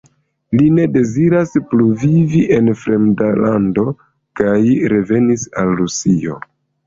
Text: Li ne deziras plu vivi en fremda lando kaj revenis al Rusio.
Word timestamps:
Li 0.59 0.69
ne 0.77 0.85
deziras 0.93 1.51
plu 1.73 1.85
vivi 2.03 2.39
en 2.55 2.71
fremda 2.85 3.29
lando 3.43 3.85
kaj 4.41 4.59
revenis 4.95 5.47
al 5.65 5.77
Rusio. 5.83 6.41